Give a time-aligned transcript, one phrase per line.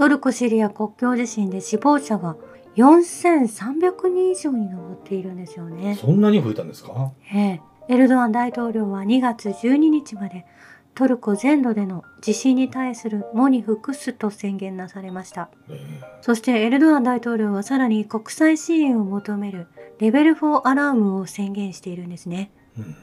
[0.00, 2.36] トルコ・シリア国境地震で死亡者が
[2.76, 5.94] 4300人以上に上っているんですよね。
[6.00, 7.12] そんなに増えたんですか？
[7.34, 10.46] ええ、エルドアン大統領は2月12日まで
[10.94, 15.50] トルコ全土での地震に対する喪に服すと宣言なされました。
[15.68, 15.78] え
[16.22, 19.66] そしてエルドアン大統領はさらに国際支援を求める
[19.98, 22.50] レベル4アラームを宣言しているんですね。
[22.78, 22.96] えうん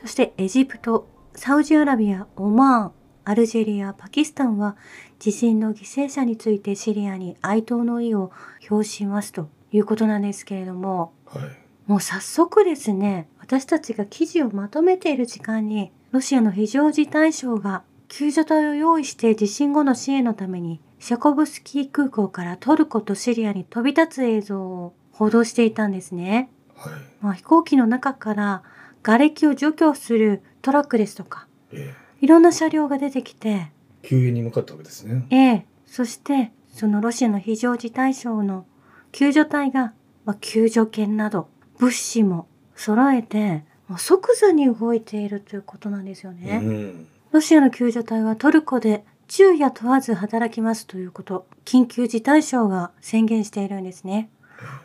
[0.00, 2.92] そしてエジプト、サウジアラビア、オマーン、
[3.24, 4.76] アルジェリア、パキスタンは
[5.18, 8.30] 地震の犠牲者についてシリアに哀悼の意を
[8.70, 11.42] 表しますということなんですけれども、はい。
[11.86, 26.50] もう早速ですね、私たちが記事をまとめている時間に、ロシアの非常事態省が救助隊を用意して地震後の支援のために、シャコブスキー空港からトルコとシリアに飛び立つ映像を報道していたんですね。
[26.76, 26.92] はい。
[27.22, 28.62] まあ、飛行機の中から
[29.02, 33.70] 瓦礫を除去するトラックですとか、えいろんな車両が出てきて、え
[34.02, 38.64] 救援に向かったわけですねええ、そしてそのロシアの非常事態省の
[39.12, 39.92] 救助隊が、
[40.24, 46.60] まあ、救助犬など物資も揃えて、もう即座に動いているということなんですよね。
[46.62, 54.30] うんロシアの救助隊はトルコで昼夜問わず働きますということ、緊急事態省が宣言しているんですね。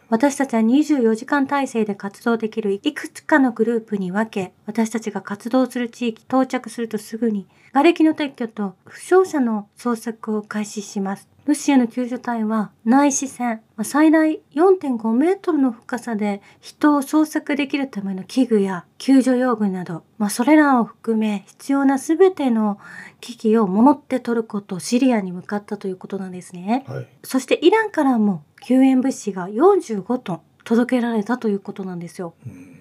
[0.10, 11.30] 私たちは24時間体制で活動できるいくつかのグループに分け、私たちが活動する地域到着するとすぐに、瓦礫の撤去と負傷者の捜索を開始します。
[11.50, 22.78] ロシアの救助隊は内視線、まあ最大4.5メートルの深さで人を捜索できるための器具や救助用具など、まあ、それらを含め必要な全ての
[23.20, 26.84] 機器を持ってトルコとシリアに向かったということなんですね。
[26.88, 32.34] はいそしてイランからも救援物資が45トン届けられたということなんですよ。
[32.46, 32.76] うん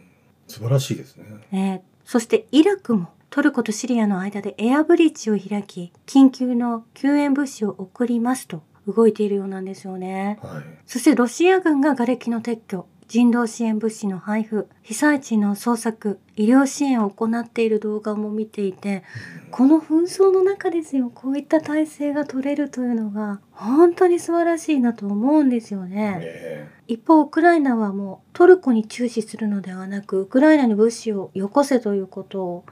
[0.49, 10.39] 素晴らしいですねねえそしてイラクもトルコとシリアの間でエアブリッジを開き、緊急の救援物資を送りますと動いているようなんですよね。
[10.43, 19.03] はいそしてロシア軍が瓦礫の撤去、人道支援物資の配布、被災地の捜索、医療支援を行っている動画も見ていて、
[19.51, 26.21] この紛争の中ですよ、こういった体制が取れるというのが、本当に素晴らしいなと思うんですよね。
[26.23, 32.65] え一方、ウクライナはもうトルコに注視するのではなく、ウクライナに物資をよこせということを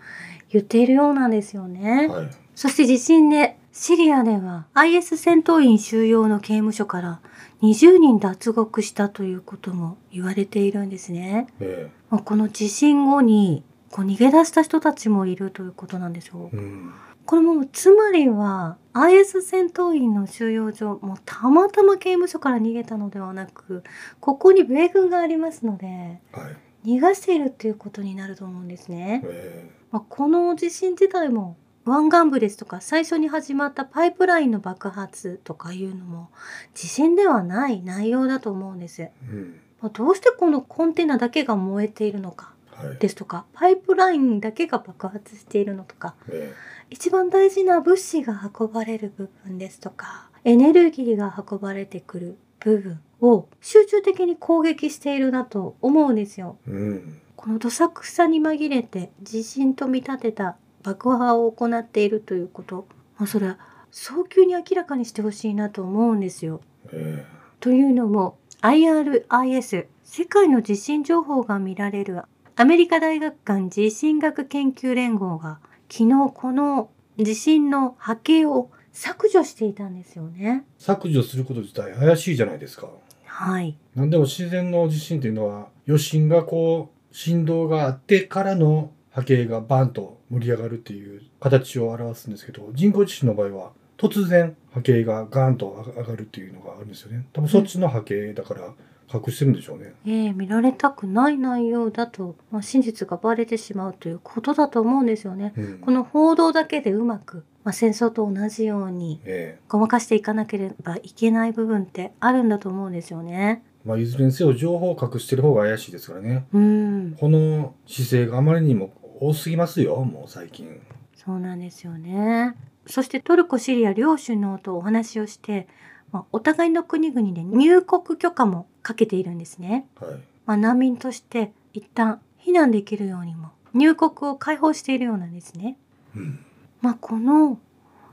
[0.50, 2.04] 言っているようなんですよね。
[2.04, 7.20] えはいそして地震でシリアでは IS 戦闘員収容の刑務所から
[7.60, 11.48] 20人脱獄したということも言われているんですね。
[11.60, 16.56] えまあこの地震後にこう逃げ出した人たちもいるということなんですよえ。
[16.56, 16.92] うん
[17.26, 23.82] これもつまりは IS 戦闘員の収容所もうたまたま刑務所から逃げたのではなく
[24.20, 25.86] ここに米軍がありますので
[26.32, 26.56] はい
[26.86, 29.22] 逃がしているっていうことになると思うんですね。
[29.26, 36.30] えまあ、この地震自体も湾岸部ですとか最初に始まったパイプラインの爆発とかいうのも
[36.74, 39.02] 地震ではない内容だと思うんです。
[39.02, 46.52] えうんまあ、どうしてこのコンテナだけが燃えているのかはいですとかパイプラインだけが爆発しているのとかえ
[46.90, 56.58] 一番大事な物資が運ばれる部分ですとかエネルギーが運ばれてくる部分を集中的に攻撃しているなと思うんですよ。
[56.66, 62.86] えうんこのどさくさに紛れて地震と見立てた爆破を行っているということ、
[63.18, 63.58] まあ、それは
[63.90, 66.60] 早急に明らかにしてほしいなと思うんですよ。
[66.92, 67.26] え
[67.58, 72.22] というのも IRIS 世界の地震情報が見られる
[72.54, 75.58] アメリカ大学間地震学研究連合が
[75.90, 80.64] 昨日この地震の波形を削除していたんですよね。
[80.68, 82.88] え削除すること自体怪しいじゃないですか
[83.24, 83.76] はい。
[83.96, 97.26] 何でも自然の地震っていうのは余震がこう振動があってからの波形がバンと盛り上がるっていう形を表すんですけど人工地震の場合は突然波形がガーンと上がるっていうのがあるんですよね。
[97.32, 98.74] 多分そっちの波形だから
[99.12, 105.54] 隠してるんでしょうね、ええ見られたくない内容だと、まあ、真実がバレてしまうということだと思うんですよね。
[105.56, 105.78] うん。
[105.78, 113.62] この報道だけでうまく、まあ、戦争と同じようにえごまかしていかなければいけない部分ってあるんだと思うんですよね。
[113.86, 116.44] えまあ、いずれにせよ情報を隠してる方が怪しいですからね。
[116.52, 120.80] うん、この姿勢があまりにも多すぎますよもう最近
[121.26, 122.54] そうなんですよね。
[122.86, 125.66] そしてトルコ、シリア両首脳とお話をして、
[126.12, 129.88] まあ、お互いの国々で入国許可もかけているんですね。
[130.00, 130.14] はい
[130.46, 135.76] まあ、難民として一旦避難できるようにも入国を開放しているようなんですね。
[136.14, 136.38] うん
[136.80, 137.58] まあ、この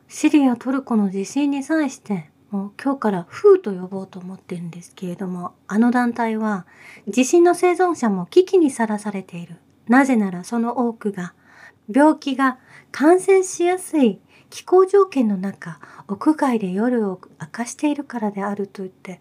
[0.07, 6.65] シリア、トルコの地震に際して、もう今日からフーと呼ぼうと思ってるんですけれども、あの団体は
[7.07, 9.57] 地震の生存者も危機にさらされている。
[9.87, 11.33] なぜならその多くが
[11.93, 12.59] 病気が
[12.91, 14.19] 感染しやすい
[14.53, 19.19] 気候条件の中、屋外で夜を明かしているからであると言って、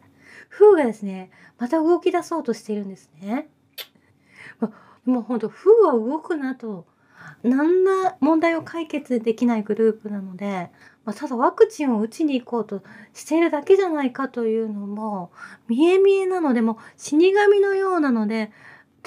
[0.50, 3.49] 風がですね、また動き出そうとしているんですね。
[5.06, 6.87] もうほんと、風は動くなと、
[7.43, 10.70] 何ら問題を解決できないグループなので、
[11.06, 12.82] まあ、ただワクチンを打ちに行こうと
[13.14, 15.32] しているだけじゃないかというのも
[15.67, 18.53] 見え見えなのでも死神のようなので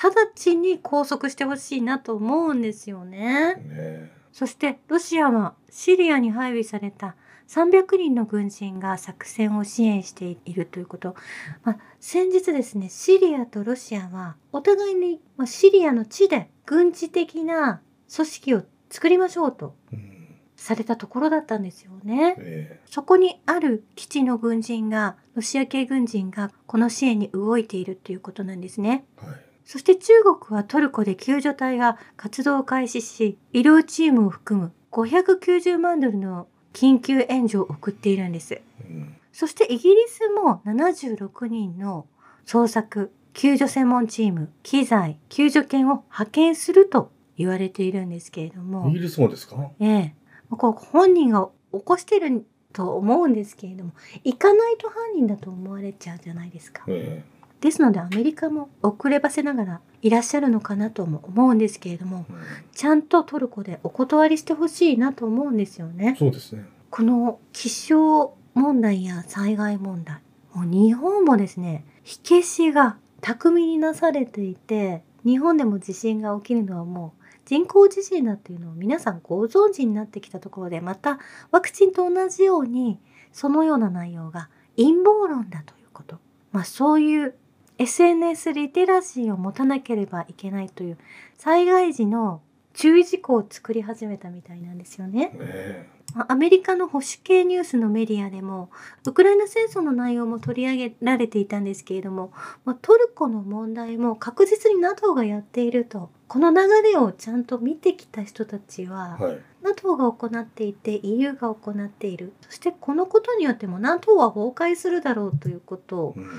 [0.01, 3.55] 直ちに拘束してほしいなと思うんですよね。
[3.55, 7.15] ねそしてロシアはシリアに配備された
[7.47, 11.15] 300人の軍人が作戦を支援しているということ。
[11.63, 17.81] まあ、先日ですね、シリアとロシアはお互いに、まあ、シリアの地で軍事的な
[18.13, 20.15] 組織を作りましょうとうん
[20.55, 22.35] されたところだったんですよね。
[22.39, 29.05] えそこにある基地の軍人が、ロシア系軍人がこの支援に動いているということなんですね。
[29.21, 38.61] えはいそして中国はトルコで救助隊が活動を開始し、医療チームを含む590万ドルの緊急援助を送っているんです。
[38.81, 42.05] うんそしてイギリスも76人の
[42.45, 49.71] 捜索、救助専門チーム、機材、救助犬を派遣すると言われているんですけれどもイ、ギリスもですか？
[49.81, 50.15] ええ、
[50.51, 53.91] こう本人が起こしてると思うんですけれども、
[54.23, 56.85] 行かないと犯人だと思われちゃうじゃないですか。
[56.87, 57.21] え
[57.61, 62.39] ですのでアメリカも遅ればせながらいらっしゃるのかなとも思うんですけれどもえうん。
[62.73, 66.15] ちゃんとトルコでお断りしてほしいなと思うんですよね。
[66.19, 66.65] そうですね。
[66.89, 70.21] この気象問題や災害問題
[70.53, 81.19] もう日本もですね火消しが巧みになされていて日本でも地震が起きるのはもう人工地震だっていうのを皆さんご存知になってきたところでまた
[81.51, 82.99] ワクチンと同じように
[83.31, 86.19] そのような内容が陰謀論だということ。
[86.51, 87.35] まあそういう
[87.77, 90.97] SNS リテラシーを持たなければいけないという
[91.37, 92.41] 災害時の
[92.73, 95.31] 注意事項を作り始めたみたいなんですよね。
[95.39, 98.69] えまあアメリカの保守系ニュースのメディアでも
[99.05, 102.31] ウクライナ戦争の内容も取り上げられていたんですけれども、
[102.63, 109.37] まあ、トルコの問題も確実に NATO がやっているとこの流れをちゃんと見てきた人たちは、えはい。
[109.63, 112.33] NATO が行っていて EU が行っている。
[112.41, 116.29] そしてこのことによっても NATO は崩壊するだろうということをうん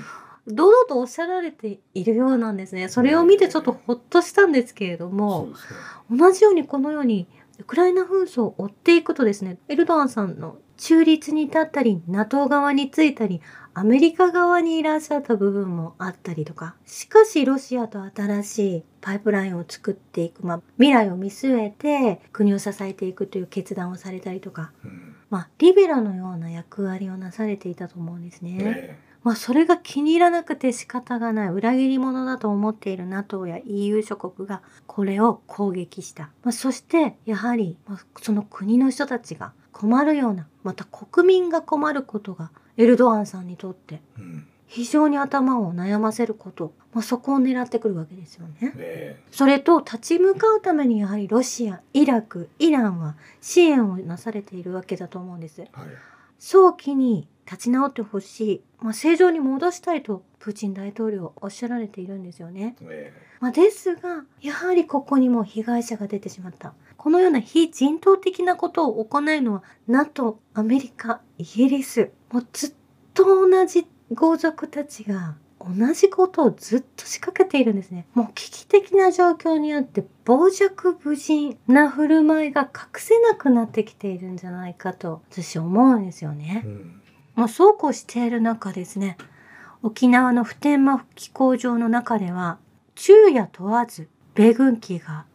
[0.47, 5.47] 堂々とおっしゃられているようなんですねそれを見てちょっとほっとしたんですけれども。
[5.47, 5.53] ね
[6.09, 7.27] 同じようにこのように
[7.59, 13.41] ウクライナ紛争を追っていくとですねエルドアンさんの中立に立ったり NATO 側についたり
[13.73, 28.57] アメリカ側にいらっしゃった部分もあったりとかしかしロシアと新しいパイプラインを作っていく、まあ、未来を見据えて国を支えていくという決断をされたりとか、うんまあ、リベラのような役割をなされていたと思うんですね。
[28.59, 31.49] えまあ、それが気に入らなくて仕方がない。
[31.49, 44.01] 裏切り者だと思っている NATO や EU 諸国がこれを攻撃した、まあ、そしてやはり、まあ、その国の人たちが困るようなまた国民が困ることがエルドアンさんにとって
[44.65, 48.73] 非常に頭を悩ませること、まあ、そこを狙ってくるわけですよね。
[48.77, 49.21] え。
[49.29, 55.61] それと立ち向かうためにやはりロシアイラクイランは支援をなされているわけだと思うんです。
[55.61, 55.87] えはい。
[56.39, 62.75] 早期に立ち直ってほしい、まあ、正常に戻したいとプーチン大統領はおっしゃられているんですよね。
[62.81, 66.73] えまあ、ですがやはりここにも被害者が出てしまった。
[66.97, 72.73] このような非人道的なことを行うのは NATO、アメリカ、イギリスもうずっ
[73.13, 78.07] と同じ豪族たちが同じことをずっと仕掛けているんですね。
[78.13, 86.67] もう危機的な状況にあって傍若無人な振る舞いが隠せなくなってきているんじゃないかと私思うんですよねえ。
[86.67, 87.01] うん
[87.37, 89.15] まあ、そうこうしている中ですね
[89.83, 92.57] 沖縄の普天間飛行場の中では
[92.95, 95.25] 昼夜問わず米軍機が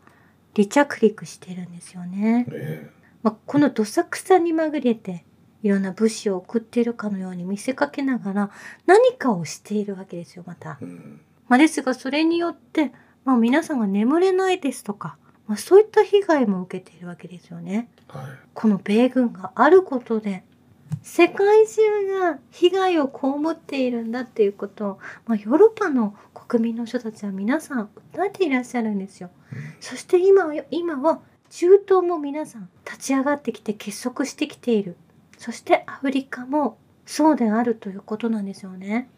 [0.55, 2.47] 離着陸してるんですよね。
[2.51, 2.91] え
[3.23, 5.25] まあ、このどさくさにまぐれて
[5.63, 8.51] いろんな物資を送っているかのように見せかけながら
[8.85, 10.85] 何かをしているわけですよまたえ。
[10.85, 12.93] うんまあ、ですがそれによって、
[13.25, 15.17] まあ、皆さんが眠れないですとか、
[15.47, 17.89] まあ、そういった被害も受けているわけですよね。
[18.09, 20.45] はいこの米軍があることで
[21.03, 29.31] 世界中が被害を被っているんだっていうことを、まあ、ヨーロッパの国民の人たちは皆さん訴えていらっしゃるんですよ。
[29.81, 31.21] そして今は今は
[31.51, 34.97] 中東も皆さん立ち上がってきて結束してきている。
[35.39, 39.11] そしてアフリカもそうであるということなんですよね。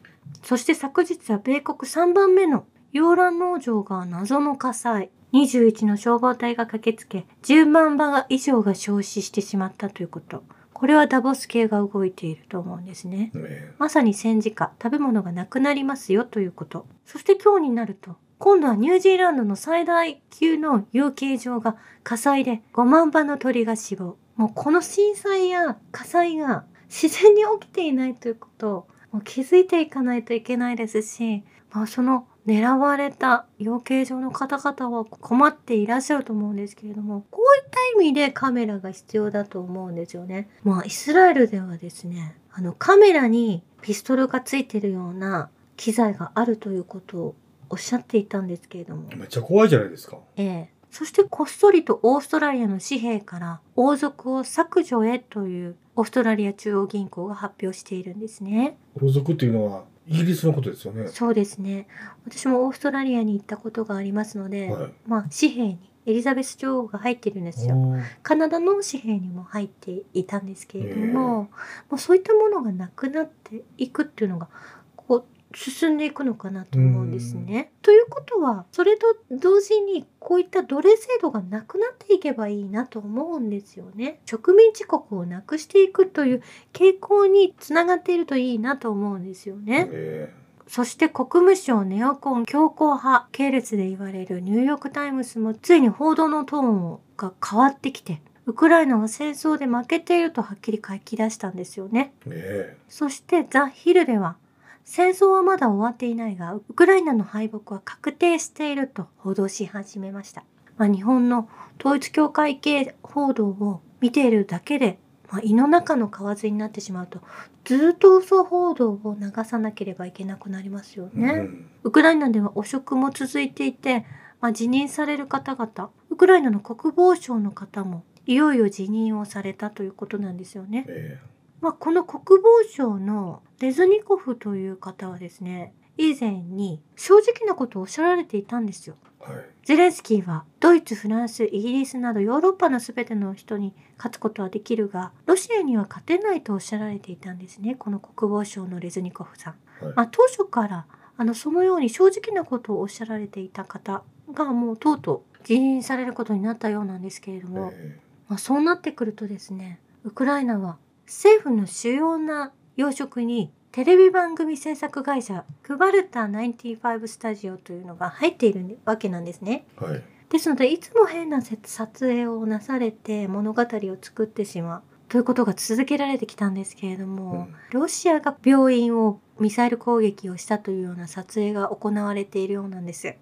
[0.43, 5.11] そして昨日は米国3番目の洋蘭農場が謎の火災。
[5.35, 10.45] 21の消防隊が駆けつけ、10万羽以上が焼死してしまったということ。
[10.75, 13.31] これはダボス系が動いていると思うんですね。
[13.35, 16.87] えまさに戦時下、食べ物がなくなりますよということ。
[17.07, 24.17] そして今日になると、今度はニュージーランドの最大級の養鶏場が火災で5万羽の鳥が死亡。
[24.37, 40.49] もうこの震災や火災が自然に起きていないということをもう気づいていかないといけないですし、まあ、その狙われた養鶏場の方々は困っていらっしゃると思うんですけれども、こういった意味でカメラが必要だと思うんですよね。
[40.63, 47.35] まあ、イスラエルではですね、あのカメラにピストルがついてるような機材があるということを
[47.71, 49.09] おっしゃっていたんですけれども。
[49.17, 50.19] めっちゃ怖いじゃないですか。
[50.37, 50.75] ええ。
[50.91, 58.77] そしてこっそりとオーストラリアの紙幣から王族を削除へというオーストラリア中央銀行が発表しているんですね。
[59.03, 61.09] 王族っていうのはイギリスのことですよね。
[61.09, 61.87] そうですね。
[62.27, 67.77] 私もオーストラリアに行ったことがありますので、はいまあ紙幣にエリザベス女王が入ってるんですよ。
[68.23, 71.49] カナダの紙幣にも入っていたんですけれども、も
[71.93, 74.49] うそういったものがなくなっていくっていうのが
[74.97, 77.73] こう進んでいくのかなと思うんですね。
[77.83, 84.21] ということはそれと同時にこういった奴隷制度がなくなっていけばいいなと思うんですよね。
[84.27, 86.43] 植民地国をなくしていくという
[86.73, 89.89] 傾向につながっているといいなと思うんですよね。
[89.91, 90.35] え
[90.67, 102.13] そして国務省ネオコン強硬派系列で言われるニューヨークタイムズもついに報道のトーンが変わってきて、ウクライナは戦争で負けているとはっきり書き出したんですよね。
[102.27, 104.37] ええそしてザ・ヒルでは、
[104.85, 110.45] 戦争はまだ終わっていないが、ウクライナの敗北は確定していると報道し始めました。
[110.77, 111.49] まあ、日本の
[111.81, 114.99] 統一教会系報道を見ているだけで、
[115.31, 117.21] まあ、胃の中の蛙になってしまうと、
[117.65, 121.33] ずっと嘘報道を流さなければいけなくなりますよえね。
[121.33, 124.05] うんウクライナでは汚職も続いていて、
[124.41, 130.85] まあ、辞任される方々、ウクライナの国防省の方もいよいよ辞任をされたということなんですよね。
[130.89, 131.19] え
[131.61, 138.97] まあ、この国防省のレズニコフという方はですね、以前に正直なことをおっしゃられていたんですよ。
[139.23, 139.45] えはい。
[139.65, 147.75] ゼレンスキーはドイツ、フランス、イギリスなどヨーロッパの全ての人に勝つことはできるが、ロシアには勝てないとおっしゃられていたんですね。
[147.75, 149.55] この国防省のレズニコフさん。
[149.83, 169.65] はいまあ、当初からあのそのように正直なことをおっしゃられていた方がもうとうとう辞任されることになったようなんですけれども、えまあ、そうなってくるとですねウクライナは政府の主要な要職にテレビ番組制作会社クバルタ95スタジオというのが入っているわけなんですね。
[169.81, 170.03] えはい。
[170.31, 183.15] ですのでいつも変な撮影をなされて物語を作ってしまうということが続けられてきたんですけれども、ロシアが病院をミサイル攻撃をしたというような撮影が行われているようなんです。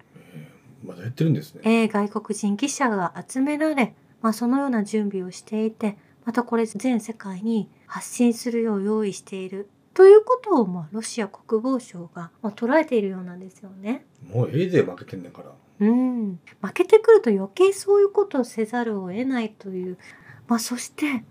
[0.82, 1.60] まだやってるんですね。
[1.64, 14.06] えー外国人記者が集められ、まあ、そのような準備をしていてまたこれ全世界に発信するよう用意しているということを、まあ、ロシア国防省が、まあ、捉えているようなんですよね。
[14.32, 15.52] もうええで負けてんねんから。
[15.80, 19.98] うん、負けてくると余計そういうことをせざるを得ないという、
[20.46, 21.24] まあ、そして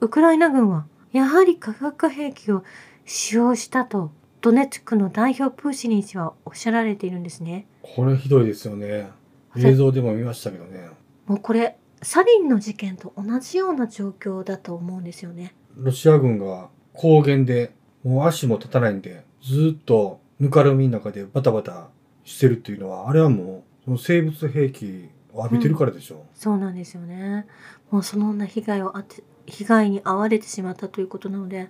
[0.00, 2.64] ウクライナ軍はやはり化学兵器を
[3.04, 7.66] 使用したとドネツクの代表プーシニン氏はおっしゃられているんですね。
[7.82, 9.10] これひどいですよね。
[9.56, 10.88] 映像でも見ましたけどね。
[11.26, 15.54] もうこれサリンの事件と同じような状況だと思うんですよね。
[15.76, 17.72] ロシア軍が高原で
[18.04, 21.88] もう足も立たないんで、ずっとぬかるみの中でバタバタ
[22.24, 27.46] してるっていうのは、あれはもうその生物兵器を浴びてるからでしょそうなんですよね。
[27.90, 31.68] もうそのような被害をあって被害に遭われてしまったということなので、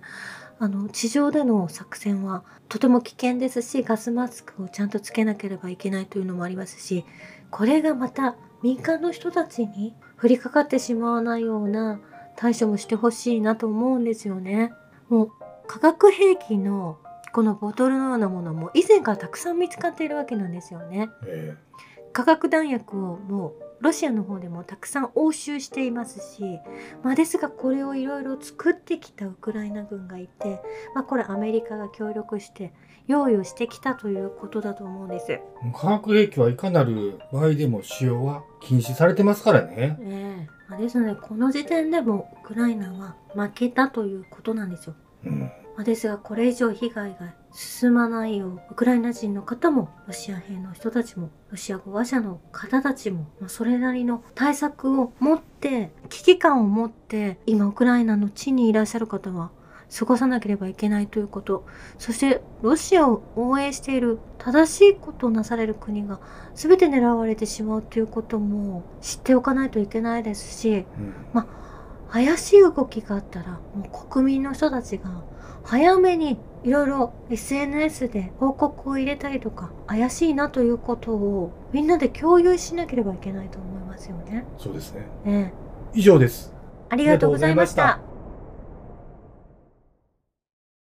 [0.59, 7.05] あの地上での作戦はとても危険ですし、ガスマスクをちゃんとつけなければいけないというのもありますし、
[7.49, 11.99] これがまた民間の人たちに降りかかってしまわないような
[12.35, 14.71] 対処もしてほしいなと思うんですよね。
[15.09, 15.31] もう
[15.67, 16.97] 化学兵器の
[17.31, 21.09] このボトルのようなものも以前からたくさん見つかっているわけなんですよね。
[21.27, 21.55] え
[22.11, 26.59] 化学弾薬をもうロシアの方でもたくさん押収していますし、
[27.03, 30.61] まあ、ですがこれをいろいろ作ってきたウクライナ軍がいて、
[30.95, 32.73] まあ、これアメリカが協力して
[33.07, 35.31] 用意をしてきたということだと思うんです。
[35.31, 35.41] え
[35.75, 39.97] 化学兵器はいかなる場合でも使用は禁止されてますからね。
[40.01, 44.95] ええまあ、ですのでこの時点でもウクライナは負けたということなんですよ。
[45.25, 45.51] うん。
[45.79, 59.51] まあ、ですがこれ以上被害が進まないようウクライナ人の方もロシア兵の人たちもロシア語話者の方たちも、まあ、それなりの対策を持って危機感を持って今ウクライナの地にいらっしゃる方は
[59.97, 61.65] 過ごさなければいけないということ。
[61.97, 66.19] そしてロシアを応援している正しいことをなされる国が
[66.55, 70.85] 全て狙われてしまうということも知っておかないといけないですし
[71.33, 71.43] うん
[72.11, 75.23] 怪しい動きがあったらもう国民の人たちが
[75.63, 84.45] 早めにいろいろ SNS で報告を入れたりとか怪しいなということをみんなで共有しなければいけないと思いますよね。
[84.57, 85.07] そうですね。
[85.25, 85.53] ね
[85.93, 86.53] 以上です。
[86.89, 87.99] ありがとうございました。